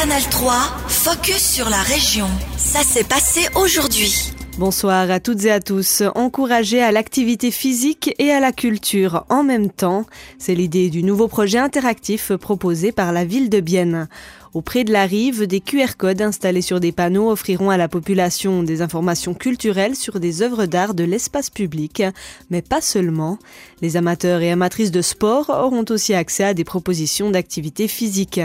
Canal 0.00 0.22
3, 0.30 0.52
focus 0.86 1.54
sur 1.54 1.68
la 1.68 1.82
région. 1.82 2.28
Ça 2.56 2.84
s'est 2.84 3.02
passé 3.02 3.48
aujourd'hui. 3.56 4.32
Bonsoir 4.56 5.10
à 5.10 5.18
toutes 5.18 5.44
et 5.44 5.50
à 5.50 5.58
tous. 5.58 6.04
Encourager 6.14 6.80
à 6.80 6.92
l'activité 6.92 7.50
physique 7.50 8.14
et 8.20 8.30
à 8.30 8.38
la 8.38 8.52
culture 8.52 9.24
en 9.28 9.42
même 9.42 9.70
temps, 9.70 10.06
c'est 10.38 10.54
l'idée 10.54 10.88
du 10.88 11.02
nouveau 11.02 11.26
projet 11.26 11.58
interactif 11.58 12.32
proposé 12.36 12.92
par 12.92 13.12
la 13.12 13.24
ville 13.24 13.50
de 13.50 13.58
Bienne. 13.58 14.08
Auprès 14.54 14.84
de 14.84 14.92
la 14.92 15.04
rive, 15.04 15.46
des 15.46 15.60
QR 15.60 15.96
codes 15.98 16.22
installés 16.22 16.62
sur 16.62 16.80
des 16.80 16.92
panneaux 16.92 17.30
offriront 17.30 17.68
à 17.68 17.76
la 17.76 17.88
population 17.88 18.62
des 18.62 18.80
informations 18.80 19.34
culturelles 19.34 19.94
sur 19.94 20.20
des 20.20 20.40
œuvres 20.40 20.64
d'art 20.64 20.94
de 20.94 21.04
l'espace 21.04 21.50
public, 21.50 22.02
mais 22.50 22.62
pas 22.62 22.80
seulement. 22.80 23.38
Les 23.82 23.96
amateurs 23.98 24.40
et 24.40 24.50
amatrices 24.50 24.90
de 24.90 25.02
sport 25.02 25.50
auront 25.50 25.84
aussi 25.90 26.14
accès 26.14 26.44
à 26.44 26.54
des 26.54 26.64
propositions 26.64 27.30
d'activités 27.30 27.88
physiques. 27.88 28.40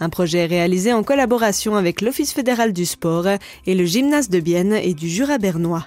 Un 0.00 0.10
projet 0.10 0.44
réalisé 0.44 0.92
en 0.92 1.02
collaboration 1.02 1.76
avec 1.76 2.02
l'Office 2.02 2.32
fédéral 2.32 2.74
du 2.74 2.84
sport 2.84 3.26
et 3.66 3.74
le 3.74 3.84
gymnase 3.86 4.28
de 4.28 4.40
Bienne 4.40 4.74
et 4.74 4.92
du 4.92 5.08
Jura 5.08 5.38
bernois. 5.38 5.86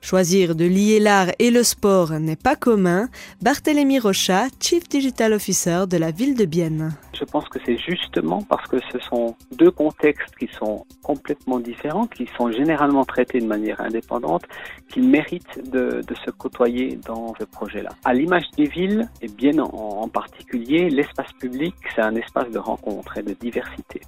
Choisir 0.00 0.54
de 0.54 0.64
lier 0.64 1.00
l'art 1.00 1.28
et 1.38 1.50
le 1.50 1.62
sport 1.62 2.12
n'est 2.12 2.36
pas 2.36 2.56
commun. 2.56 3.08
Barthélemy 3.42 3.98
Rochat, 3.98 4.46
Chief 4.60 4.88
Digital 4.88 5.32
Officer 5.32 5.84
de 5.88 5.96
la 5.96 6.12
ville 6.12 6.36
de 6.36 6.44
Bienne. 6.44 6.92
Je 7.12 7.24
pense 7.24 7.48
que 7.48 7.58
c'est 7.66 7.76
justement 7.76 8.42
parce 8.42 8.66
que 8.68 8.76
ce 8.92 8.98
sont 9.00 9.34
deux 9.56 9.72
contextes 9.72 10.34
qui 10.38 10.48
sont 10.56 10.86
complètement 11.02 11.58
différents, 11.58 12.06
qui 12.06 12.28
sont 12.38 12.50
généralement 12.52 13.04
traités 13.04 13.40
de 13.40 13.46
manière 13.46 13.80
indépendante, 13.80 14.44
qu'ils 14.88 15.08
méritent 15.08 15.68
de, 15.70 16.00
se 16.24 16.30
côtoyer 16.30 16.98
dans 17.04 17.34
ce 17.38 17.44
projet-là. 17.44 17.90
À 18.04 18.14
l'image 18.14 18.44
des 18.56 18.66
villes, 18.66 19.08
et 19.20 19.28
bien 19.28 19.58
en, 19.58 20.02
en 20.02 20.08
particulier, 20.08 20.90
l'espace 20.90 21.32
public, 21.40 21.74
c'est 21.94 22.02
un 22.02 22.14
espace 22.14 22.50
de 22.50 22.58
rencontre 22.58 23.18
et 23.18 23.22
de 23.22 23.34
diversité. 23.34 24.00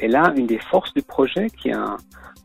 Et 0.00 0.08
là, 0.08 0.32
une 0.34 0.46
des 0.46 0.58
forces 0.58 0.92
du 0.94 1.02
projet, 1.02 1.48
qui 1.50 1.68
est 1.68 1.74
un, 1.74 1.98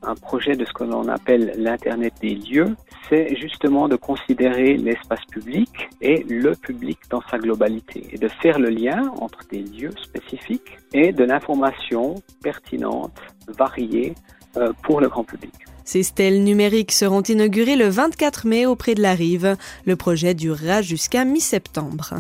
un 0.04 0.16
projet 0.16 0.56
de 0.56 0.66
ce 0.66 0.74
que 0.74 0.84
l'on 0.84 1.08
appelle 1.08 1.54
l'Internet 1.58 2.14
des 2.22 2.36
lieux, 2.36 2.76
c'est 3.10 3.36
justement 3.36 3.88
de 3.88 3.96
considérer 3.96 4.78
l'espace 4.78 5.26
public 5.32 5.70
et 6.02 6.24
le 6.30 6.56
public 6.56 7.00
dans 7.10 7.22
sa 7.30 7.38
globalité 7.38 8.08
et 8.12 8.18
de 8.18 8.28
faire 8.28 8.60
le 8.60 8.70
lien 8.70 9.12
entre 9.20 9.40
des 9.52 9.62
lieux 9.64 9.94
spécifiques 10.02 10.78
et 10.94 11.12
de 11.12 11.24
l'information 11.24 12.16
pertinente, 12.42 13.20
variée 13.48 14.14
euh, 14.58 14.72
pour 14.84 15.02
le 15.02 15.10
grand 15.10 15.24
public. 15.24 15.54
Ces 15.84 16.04
stèles 16.04 16.44
numériques 16.44 16.92
seront 16.92 17.22
inaugurées 17.22 17.76
le 17.76 17.88
24 17.88 18.46
mai 18.46 18.66
auprès 18.68 18.94
de 18.94 19.02
la 19.02 19.16
rive. 19.16 19.58
Le 19.86 19.96
projet 19.96 20.36
durera 20.36 20.84
jusqu'à 20.84 21.26
mi-septembre. 21.26 22.14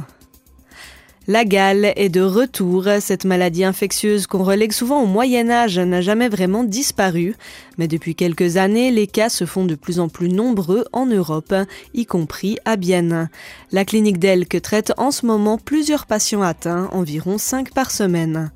La 1.30 1.46
gale 1.46 1.94
est 1.96 2.10
de 2.10 2.22
retour. 2.22 2.86
Cette 3.02 3.24
maladie 3.24 3.64
infectieuse 3.64 4.26
qu'on 4.26 4.44
relègue 4.44 4.72
souvent 4.72 5.04
au 5.04 5.06
Moyen 5.06 5.52
Âge 5.52 5.78
n'a 5.78 6.02
jamais 6.02 6.28
vraiment 6.28 6.64
disparu. 6.64 7.36
Mais 7.78 7.88
depuis 7.88 8.16
quelques 8.16 8.58
années, 8.58 8.90
les 8.90 9.06
cas 9.06 9.30
se 9.30 9.46
font 9.46 9.64
de 9.66 9.76
plus 9.76 10.00
en 10.00 10.10
plus 10.10 10.30
nombreux 10.30 10.86
en 10.92 11.06
Europe, 11.06 11.54
y 11.94 12.08
compris 12.08 12.58
à 12.66 12.78
Bienne. 12.78 13.30
La 13.72 13.86
clinique 13.86 14.18
d'Elk 14.18 14.60
traite 14.64 14.92
en 14.98 15.12
ce 15.12 15.28
moment 15.28 15.60
plusieurs 15.60 16.08
patients 16.08 16.42
atteints, 16.42 16.90
environ 16.94 17.38
5 17.38 17.76
par 17.76 17.92
semaine. 17.92 18.50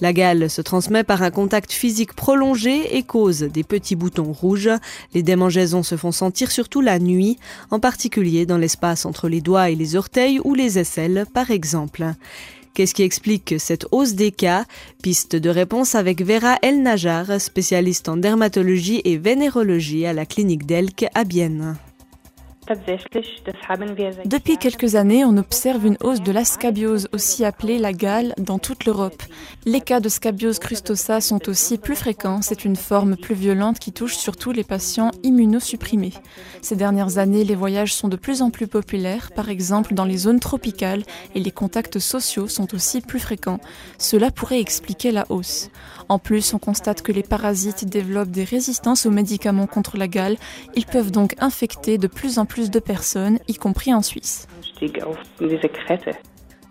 La 0.00 0.12
gale 0.14 0.48
se 0.48 0.62
transmet 0.62 1.04
par 1.04 1.22
un 1.22 1.30
contact 1.30 1.72
physique 1.72 2.14
prolongé 2.14 2.96
et 2.96 3.02
cause 3.02 3.40
des 3.40 3.64
petits 3.64 3.96
boutons 3.96 4.32
rouges. 4.32 4.70
Les 5.12 5.22
démangeaisons 5.22 5.82
se 5.82 5.96
font 5.96 6.12
sentir 6.12 6.50
surtout 6.50 6.80
la 6.80 6.98
nuit, 6.98 7.38
en 7.70 7.80
particulier 7.80 8.46
dans 8.46 8.56
l'espace 8.56 9.04
entre 9.04 9.28
les 9.28 9.42
doigts 9.42 9.68
et 9.68 9.74
les 9.74 9.96
orteils 9.96 10.40
ou 10.42 10.54
les 10.54 10.78
aisselles, 10.78 11.26
par 11.34 11.50
exemple. 11.50 12.14
Qu'est-ce 12.72 12.94
qui 12.94 13.02
explique 13.02 13.56
cette 13.58 13.86
hausse 13.90 14.14
des 14.14 14.30
cas? 14.30 14.64
Piste 15.02 15.36
de 15.36 15.50
réponse 15.50 15.94
avec 15.94 16.22
Vera 16.22 16.56
El 16.62 16.82
Najar, 16.82 17.40
spécialiste 17.40 18.08
en 18.08 18.16
dermatologie 18.16 19.02
et 19.04 19.18
vénérologie 19.18 20.06
à 20.06 20.12
la 20.12 20.24
clinique 20.24 20.66
d'Elk 20.66 21.06
à 21.14 21.24
Bienne. 21.24 21.76
Depuis 24.24 24.56
quelques 24.56 24.94
années, 24.94 25.24
on 25.24 25.36
observe 25.36 25.86
une 25.86 25.96
hausse 26.02 26.20
de 26.20 26.30
la 26.30 26.44
scabiose, 26.44 27.08
aussi 27.12 27.44
appelée 27.44 27.78
la 27.78 27.92
gale, 27.92 28.32
dans 28.38 28.58
toute 28.58 28.84
l'Europe. 28.84 29.22
Les 29.66 29.80
cas 29.80 29.98
de 29.98 30.08
scabiose 30.08 30.60
crustosa 30.60 31.20
sont 31.20 31.48
aussi 31.48 31.78
plus 31.78 31.96
fréquents. 31.96 32.42
C'est 32.42 32.64
une 32.64 32.76
forme 32.76 33.16
plus 33.16 33.34
violente 33.34 33.78
qui 33.78 33.92
touche 33.92 34.16
surtout 34.16 34.52
les 34.52 34.62
patients 34.62 35.10
immunosupprimés. 35.22 36.12
Ces 36.62 36.76
dernières 36.76 37.18
années, 37.18 37.44
les 37.44 37.56
voyages 37.56 37.94
sont 37.94 38.08
de 38.08 38.16
plus 38.16 38.40
en 38.40 38.50
plus 38.50 38.68
populaires, 38.68 39.30
par 39.34 39.48
exemple 39.48 39.94
dans 39.94 40.04
les 40.04 40.18
zones 40.18 40.40
tropicales, 40.40 41.02
et 41.34 41.40
les 41.40 41.50
contacts 41.50 41.98
sociaux 41.98 42.46
sont 42.46 42.72
aussi 42.74 43.00
plus 43.00 43.20
fréquents. 43.20 43.60
Cela 43.98 44.30
pourrait 44.30 44.60
expliquer 44.60 45.10
la 45.10 45.26
hausse. 45.28 45.70
En 46.08 46.18
plus, 46.18 46.54
on 46.54 46.58
constate 46.58 47.02
que 47.02 47.12
les 47.12 47.22
parasites 47.22 47.84
développent 47.84 48.30
des 48.30 48.44
résistances 48.44 49.06
aux 49.06 49.10
médicaments 49.10 49.68
contre 49.68 49.96
la 49.96 50.08
gale. 50.08 50.36
Ils 50.74 50.86
peuvent 50.86 51.12
donc 51.12 51.34
infecter 51.38 51.98
de 51.98 52.06
plus 52.06 52.38
en 52.38 52.46
plus 52.46 52.59
de 52.68 52.80
personnes, 52.80 53.38
y 53.48 53.54
compris 53.54 53.94
en 53.94 54.02
Suisse. 54.02 54.46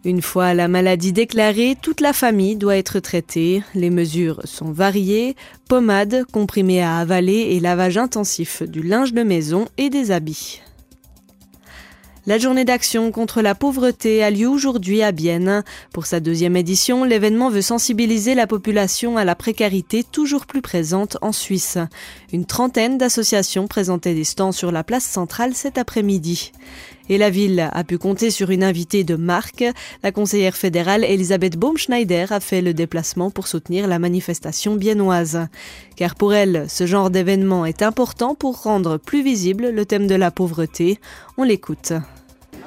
Une 0.06 0.22
fois 0.22 0.54
la 0.54 0.68
maladie 0.68 1.12
déclarée, 1.12 1.76
toute 1.82 2.00
la 2.00 2.14
famille 2.14 2.56
doit 2.56 2.78
être 2.78 3.00
traitée. 3.00 3.64
Les 3.74 3.90
mesures 3.90 4.42
sont 4.46 4.72
variées, 4.72 5.36
pommade, 5.68 6.26
comprimés 6.32 6.82
à 6.82 6.98
avaler 6.98 7.50
et 7.52 7.60
lavage 7.60 7.98
intensif 7.98 8.62
du 8.62 8.82
linge 8.82 9.14
de 9.14 9.24
maison 9.24 9.66
et 9.78 9.90
des 9.90 10.12
habits. 10.12 10.62
La 12.26 12.38
journée 12.38 12.66
d'action 12.66 13.12
contre 13.12 13.42
la 13.42 13.56
pauvreté 13.56 14.24
a 14.24 14.30
lieu 14.30 14.48
aujourd'hui 14.48 15.02
à 15.02 15.12
Bienne. 15.12 15.64
Pour 15.94 16.06
sa 16.06 16.20
deuxième 16.20 16.58
édition, 16.58 17.06
l'événement 17.06 17.50
veut 17.50 17.62
sensibiliser 17.62 18.36
la 18.36 18.46
population 18.46 19.16
à 19.18 19.24
la 19.24 19.36
précarité 19.36 20.04
toujours 20.04 20.46
plus 20.46 20.62
présente 20.62 21.18
en 21.22 21.32
Suisse. 21.32 21.78
Une 22.34 22.46
trentaine 22.46 22.98
d'associations 22.98 23.68
présentaient 23.68 24.14
des 24.14 24.26
stands 24.26 24.52
sur 24.52 24.72
la 24.72 24.84
place 24.84 25.06
centrale 25.06 25.56
cet 25.56 25.78
après-midi. 25.78 26.52
Et 27.10 27.18
la 27.18 27.32
ville 27.32 27.70
a 27.74 27.84
pu 27.84 27.98
compter 27.98 28.30
sur 28.30 28.52
une 28.52 28.64
invitée 28.64 29.04
de 29.04 29.16
marque. 29.16 29.66
La 30.04 30.12
conseillère 30.12 30.56
fédérale 30.56 31.04
Elisabeth 31.04 31.58
Baumschneider 31.58 32.28
a 32.30 32.40
fait 32.40 32.62
le 32.62 32.76
déplacement 32.76 33.32
pour 33.32 33.48
soutenir 33.48 33.88
la 33.88 33.98
manifestation 33.98 34.76
biennoise. 34.76 35.48
Car 35.96 36.14
pour 36.14 36.36
elle, 36.36 36.66
ce 36.70 36.86
genre 36.86 37.10
d'événement 37.10 37.66
est 37.66 37.82
important 37.82 38.36
pour 38.36 38.62
rendre 38.62 38.98
plus 38.98 39.24
visible 39.24 39.70
le 39.70 39.86
thème 39.86 40.06
de 40.06 40.16
la 40.16 40.30
pauvreté. 40.30 41.00
On 41.38 41.44
l'écoute. 41.44 41.94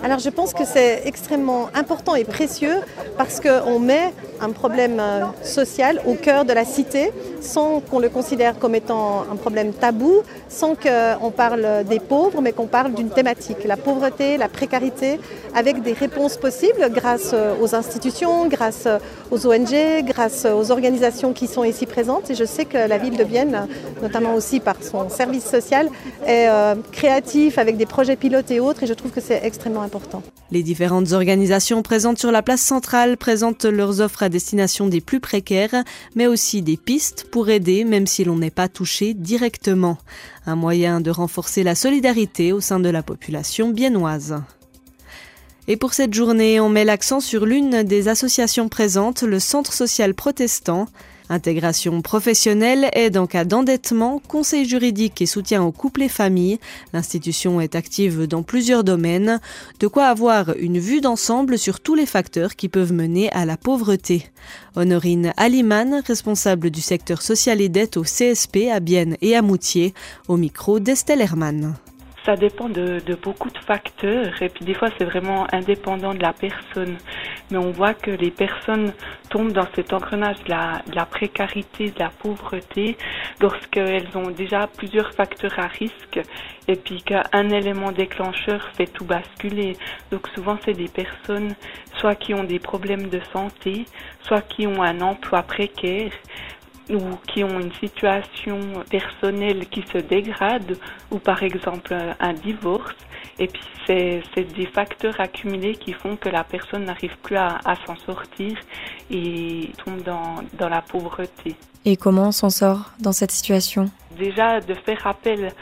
Alors 0.02 0.18
je 0.18 0.30
pense 0.30 0.52
que 0.52 0.64
c'est 0.64 1.02
extrêmement 1.04 1.68
important 1.74 2.16
et 2.16 2.24
précieux 2.24 2.78
parce 3.16 3.38
qu'on 3.38 3.78
met 3.78 4.12
un 4.40 4.50
problème 4.50 4.98
euh, 4.98 5.24
social 5.44 6.02
au 6.06 6.14
cœur 6.14 6.44
de 6.44 6.52
la 6.52 6.64
cité 6.64 7.12
sans 7.42 7.80
qu'on 7.80 7.98
le 7.98 8.08
considère 8.08 8.58
comme 8.58 8.74
étant 8.74 9.22
un 9.30 9.36
problème 9.36 9.72
tabou, 9.72 10.22
sans 10.48 10.74
qu'on 10.74 11.30
parle 11.30 11.84
des 11.88 12.00
pauvres, 12.00 12.40
mais 12.40 12.52
qu'on 12.52 12.66
parle 12.66 12.94
d'une 12.94 13.10
thématique, 13.10 13.64
la 13.64 13.76
pauvreté, 13.76 14.36
la 14.36 14.48
précarité, 14.48 15.20
avec 15.54 15.82
des 15.82 15.92
réponses 15.92 16.36
possibles 16.36 16.90
grâce 16.90 17.30
euh, 17.34 17.54
aux 17.60 17.74
institutions, 17.74 18.48
grâce 18.48 18.84
euh, 18.86 18.98
aux 19.30 19.46
ONG, 19.46 20.04
grâce 20.04 20.46
aux 20.46 20.70
organisations 20.70 21.32
qui 21.32 21.46
sont 21.46 21.64
ici 21.64 21.86
présentes. 21.86 22.30
Et 22.30 22.34
je 22.34 22.44
sais 22.44 22.64
que 22.64 22.78
la 22.78 22.98
ville 22.98 23.16
de 23.16 23.24
Vienne, 23.24 23.66
notamment 24.00 24.34
aussi 24.34 24.60
par 24.60 24.76
son 24.82 25.08
service 25.08 25.44
social, 25.44 25.88
est 26.26 26.48
créatif 26.92 27.58
avec 27.58 27.76
des 27.76 27.86
projets 27.86 28.16
pilotes 28.16 28.50
et 28.50 28.60
autres, 28.60 28.82
et 28.82 28.86
je 28.86 28.94
trouve 28.94 29.10
que 29.10 29.20
c'est 29.20 29.40
extrêmement 29.44 29.82
important. 29.82 30.22
Les 30.50 30.62
différentes 30.62 31.12
organisations 31.12 31.82
présentes 31.82 32.18
sur 32.18 32.30
la 32.30 32.42
place 32.42 32.60
centrale 32.60 33.16
présentent 33.16 33.64
leurs 33.64 34.00
offres 34.00 34.22
à 34.22 34.28
destination 34.28 34.86
des 34.86 35.00
plus 35.00 35.20
précaires, 35.20 35.84
mais 36.14 36.26
aussi 36.26 36.62
des 36.62 36.76
pistes 36.76 37.26
pour 37.32 37.48
aider 37.48 37.84
même 37.84 38.06
si 38.06 38.22
l'on 38.22 38.36
n'est 38.36 38.50
pas 38.50 38.68
touché 38.68 39.14
directement. 39.14 39.98
Un 40.46 40.54
moyen 40.54 41.00
de 41.00 41.10
renforcer 41.10 41.64
la 41.64 41.74
solidarité 41.74 42.52
au 42.52 42.60
sein 42.60 42.78
de 42.78 42.90
la 42.90 43.02
population 43.02 43.70
biennoise. 43.70 44.36
Et 45.66 45.76
pour 45.76 45.94
cette 45.94 46.12
journée, 46.12 46.60
on 46.60 46.68
met 46.68 46.84
l'accent 46.84 47.20
sur 47.20 47.46
l'une 47.46 47.84
des 47.84 48.08
associations 48.08 48.68
présentes, 48.68 49.22
le 49.22 49.40
Centre 49.40 49.72
social 49.72 50.12
protestant. 50.12 50.86
Intégration 51.32 52.02
professionnelle, 52.02 52.90
aide 52.92 53.16
en 53.16 53.26
cas 53.26 53.46
d'endettement, 53.46 54.20
conseil 54.28 54.68
juridique 54.68 55.22
et 55.22 55.26
soutien 55.26 55.62
aux 55.62 55.72
couples 55.72 56.02
et 56.02 56.10
familles. 56.10 56.58
L'institution 56.92 57.58
est 57.58 57.74
active 57.74 58.26
dans 58.26 58.42
plusieurs 58.42 58.84
domaines, 58.84 59.40
de 59.80 59.86
quoi 59.86 60.08
avoir 60.08 60.54
une 60.58 60.78
vue 60.78 61.00
d'ensemble 61.00 61.56
sur 61.56 61.80
tous 61.80 61.94
les 61.94 62.04
facteurs 62.04 62.54
qui 62.54 62.68
peuvent 62.68 62.92
mener 62.92 63.32
à 63.32 63.46
la 63.46 63.56
pauvreté. 63.56 64.26
Honorine 64.76 65.32
Aliman, 65.38 66.02
responsable 66.06 66.68
du 66.68 66.82
secteur 66.82 67.22
social 67.22 67.62
et 67.62 67.70
dette 67.70 67.96
au 67.96 68.02
CSP 68.02 68.68
à 68.70 68.80
Bienne 68.80 69.16
et 69.22 69.34
à 69.34 69.40
Moutier, 69.40 69.94
au 70.28 70.36
micro 70.36 70.80
d'Estelle 70.80 71.22
Hermann. 71.22 71.74
Ça 72.24 72.36
dépend 72.36 72.68
de, 72.68 73.00
de, 73.04 73.14
beaucoup 73.14 73.50
de 73.50 73.58
facteurs 73.58 74.40
et 74.42 74.48
puis 74.48 74.64
des 74.64 74.74
fois 74.74 74.88
c'est 74.96 75.04
vraiment 75.04 75.46
indépendant 75.52 76.14
de 76.14 76.22
la 76.22 76.32
personne. 76.32 76.96
Mais 77.50 77.58
on 77.58 77.72
voit 77.72 77.94
que 77.94 78.12
les 78.12 78.30
personnes 78.30 78.92
tombent 79.28 79.52
dans 79.52 79.66
cet 79.74 79.92
engrenage 79.92 80.42
de 80.44 80.50
la, 80.50 80.82
de 80.86 80.94
la 80.94 81.04
précarité, 81.04 81.90
de 81.90 81.98
la 81.98 82.10
pauvreté 82.10 82.96
lorsqu'elles 83.40 84.06
ont 84.14 84.30
déjà 84.30 84.68
plusieurs 84.68 85.12
facteurs 85.12 85.58
à 85.58 85.66
risque 85.66 86.20
et 86.68 86.76
puis 86.76 87.02
qu'un 87.02 87.48
élément 87.50 87.90
déclencheur 87.90 88.70
fait 88.76 88.86
tout 88.86 89.04
basculer. 89.04 89.76
Donc 90.12 90.28
souvent 90.34 90.58
c'est 90.64 90.74
des 90.74 90.88
personnes 90.88 91.54
soit 91.96 92.14
qui 92.14 92.34
ont 92.34 92.44
des 92.44 92.58
problèmes 92.60 93.08
de 93.08 93.20
santé, 93.32 93.84
soit 94.22 94.42
qui 94.42 94.66
ont 94.66 94.82
un 94.82 95.00
emploi 95.00 95.42
précaire 95.42 96.12
ou 96.90 96.98
qui 97.26 97.44
ont 97.44 97.60
une 97.60 97.72
situation 97.74 98.58
personnelle 98.90 99.66
qui 99.68 99.84
se 99.92 99.98
dégrade 99.98 100.76
ou 101.10 101.18
par 101.18 101.42
exemple 101.42 101.94
un 102.18 102.32
divorce. 102.32 102.96
Et 103.38 103.46
puis 103.48 103.62
c'est 103.86 104.22
des 104.54 104.66
facteurs 104.66 105.18
accumulés 105.20 105.74
qui 105.74 105.92
font 105.92 106.16
que 106.16 106.28
la 106.28 106.44
personne 106.44 106.84
n'arrive 106.84 107.16
plus 107.22 107.36
à, 107.36 107.60
s'en 107.86 107.96
sortir 107.96 108.56
et 109.10 109.70
tombe 109.84 110.02
dans, 110.02 110.36
dans 110.58 110.68
la 110.68 110.82
pauvreté. 110.82 111.56
Et 111.84 111.96
comment 111.96 112.28
on 112.28 112.32
s'en 112.32 112.50
sort 112.50 112.92
dans 113.00 113.12
cette 113.12 113.32
situation? 113.32 113.90
Déjà 114.16 114.60
de 114.60 114.74
faire 114.74 115.06
appel 115.06 115.52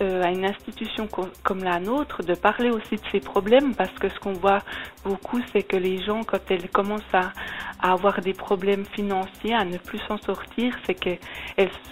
euh, 0.00 0.22
à 0.22 0.30
une 0.30 0.44
institution 0.44 1.08
comme 1.42 1.64
la 1.64 1.78
nôtre 1.80 2.22
de 2.22 2.34
parler 2.34 2.70
aussi 2.70 2.96
de 2.96 3.02
ces 3.12 3.20
problèmes 3.20 3.74
parce 3.74 3.92
que 3.92 4.08
ce 4.08 4.18
qu'on 4.18 4.32
voit 4.32 4.62
beaucoup 5.04 5.40
c'est 5.52 5.62
que 5.62 5.76
les 5.76 6.02
gens 6.02 6.22
quand 6.24 6.40
elles 6.50 6.68
commencent 6.70 7.14
à, 7.14 7.32
avoir 7.82 8.20
des 8.20 8.34
problèmes 8.34 8.84
financiers 8.84 9.54
à 9.54 9.64
ne 9.64 9.78
plus 9.78 9.98
s'en 10.08 10.18
sortir 10.18 10.74
c'est 10.86 10.94
qu'elles 10.94 11.18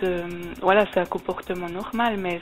se 0.01 0.23
voilà 0.61 0.85
c'est 0.93 1.01
un 1.01 1.07
comportement 1.07 1.69
normal 1.69 2.17
mais 2.19 2.41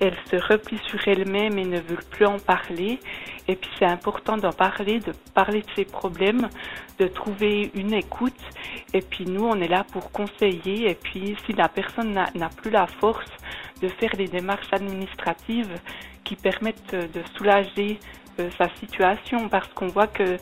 elles 0.00 0.16
se 0.30 0.36
replient 0.36 0.80
sur 0.88 1.06
elles-mêmes 1.06 1.58
et 1.58 1.64
ne 1.64 1.80
veulent 1.80 2.04
plus 2.10 2.26
en 2.26 2.38
parler. 2.38 2.98
Et 3.46 3.56
puis 3.56 3.70
c'est 3.78 3.84
important 3.84 4.36
d'en 4.36 4.52
parler 4.52 5.00
de 5.00 5.12
parler 5.34 5.60
de 5.60 5.70
ces 5.76 5.84
problèmes 5.84 6.48
de 6.98 7.06
trouver 7.06 7.70
une 7.74 7.92
écoute. 7.92 8.32
Et 8.92 9.00
puis 9.00 9.24
nous 9.26 9.44
on 9.44 9.60
est 9.60 9.68
là 9.68 9.84
pour 9.92 10.10
conseiller. 10.10 10.90
Et 10.90 10.94
puis 10.94 11.36
si 11.46 11.52
la 11.52 11.68
personne 11.68 12.12
n'a 12.12 12.48
plus 12.48 12.70
la 12.70 12.86
force 12.86 13.30
de 13.80 13.88
faire 13.88 14.16
des 14.16 14.28
démarches 14.28 14.72
administratives 14.72 15.78
qui 16.24 16.36
permettent 16.36 16.94
de 16.94 17.22
soulager 17.36 17.98
euh, 18.40 18.50
sa 18.58 18.68
situation. 18.80 19.48
Parce 19.48 19.68
qu'on 19.74 19.88
voit 19.88 20.06
que 20.06 20.38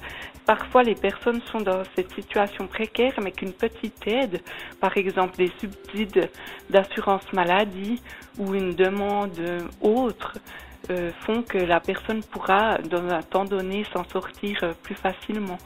parfois 0.46 0.82
les 0.82 0.94
personnes 0.94 1.40
sont 1.50 1.60
dans 1.60 1.82
cette 1.94 2.12
situation 2.14 2.66
précaire 2.66 3.14
mais 3.22 3.32
qu'une 3.32 3.52
petite 3.52 4.06
aide, 4.06 4.40
par 4.80 4.96
exemple 4.96 5.36
des 5.36 5.52
subsides 5.60 6.30
d'assurance 6.70 7.32
maladie 7.32 8.00
ou 8.38 8.54
une 8.54 8.74
demande 8.74 9.38
autre, 9.80 10.38
euh, 10.90 11.10
font 11.26 11.42
que 11.42 11.58
la 11.58 11.80
personne 11.80 12.22
pourra 12.22 12.78
dans 12.78 13.08
un 13.08 13.22
temps 13.22 13.44
donné 13.44 13.84
s'en 13.92 14.04
sortir 14.04 14.58
euh, 14.62 14.72
plus 14.82 14.94
facilement. 14.94 15.58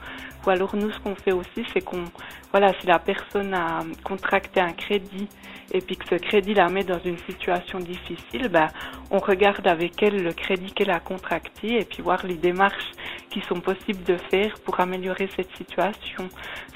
Ou 0.47 0.51
alors 0.51 0.77
nous 0.77 0.91
ce 0.91 0.99
qu'on 1.01 1.15
fait 1.15 1.33
aussi 1.33 1.65
c'est 1.73 1.81
qu'on 1.81 2.05
voilà 2.53 2.73
si 2.81 2.87
la 2.87 2.99
personne 2.99 3.53
a 3.55 3.81
contracté 4.05 4.61
un 4.61 4.73
crédit 4.73 5.29
et 5.73 5.81
puis 5.81 5.97
que 5.97 6.09
ce 6.09 6.15
crédit 6.15 6.55
la 6.55 6.69
met 6.69 6.85
dans 6.85 7.01
une 7.05 7.19
situation 7.19 7.81
difficile, 7.81 8.49
ben, 8.49 8.69
on 9.11 9.19
regarde 9.19 9.67
avec 9.67 10.03
elle 10.03 10.23
le 10.23 10.33
crédit 10.33 10.73
qu'elle 10.73 10.91
a 10.91 11.01
contracté 11.01 11.81
et 11.81 11.85
puis 11.85 12.03
voir 12.03 12.25
les 12.25 12.37
démarches 12.37 12.93
qui 13.31 13.41
sont 13.43 13.61
possibles 13.61 14.05
de 14.05 14.17
faire 14.31 14.59
pour 14.61 14.79
améliorer 14.81 15.29
cette 15.35 15.55
situation. 15.57 16.29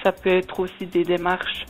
Ça 0.03 0.13
peut 0.13 0.31
être 0.31 0.59
aussi 0.61 0.87
des 0.87 1.05
démarches 1.05 1.67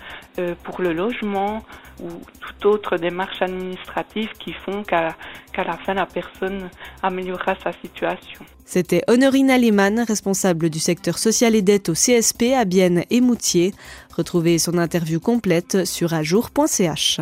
pour 0.63 0.81
le 0.81 0.93
logement 0.93 1.63
ou 2.03 2.09
toute 2.41 2.67
autre 2.67 2.97
démarche 2.97 3.43
administrative 3.43 4.31
qui 4.39 4.53
font 4.53 4.83
qu'à 4.83 5.15
la 5.57 5.77
fin 5.79 5.95
la 5.95 6.07
personne 6.07 6.71
améliorera 7.03 7.55
sa 7.63 7.73
situation. 7.73 8.45
C'était 8.65 9.03
Honorine 9.09 9.51
Aliman, 9.51 10.05
responsable 10.07 10.71
du 10.71 10.79
secteur 10.79 11.19
social 11.19 11.55
et 11.55 11.63
dette 11.63 11.89
au 11.89 11.95
CSP 11.95 12.55
à 12.57 12.65
Bienne 12.65 13.05
et 13.11 13.21
Moutier. 13.21 13.75
Retrouvez 14.17 14.59
son 14.59 14.79
interview 14.79 15.21
complète 15.21 15.85
sur 15.85 16.15
ajour.ch. 16.15 17.21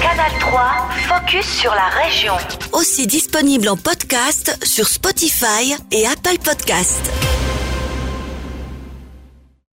Canal 0.00 0.32
3, 0.40 0.88
focus 1.08 1.46
sur 1.46 1.72
la 1.72 1.88
région. 2.02 2.34
Aussi 2.72 3.06
disponible 3.06 3.68
en 3.68 3.76
podcast 3.76 4.58
sur 4.64 4.88
Spotify 4.88 5.74
et 5.92 6.06
Apple 6.06 6.38
Podcast. 6.42 7.31